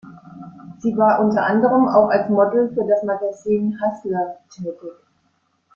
[0.79, 4.93] Sie war unter anderem auch als Model für das Magazin Hustler tätig.